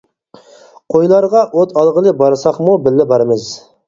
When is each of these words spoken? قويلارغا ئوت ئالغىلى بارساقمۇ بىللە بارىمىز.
قويلارغا 0.93 1.41
ئوت 1.55 1.75
ئالغىلى 1.81 2.13
بارساقمۇ 2.21 2.73
بىللە 2.87 3.07
بارىمىز. 3.13 3.47